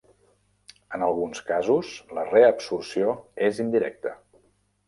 [0.97, 3.15] En alguns casos, la reabsorció
[3.51, 4.19] és indirecta.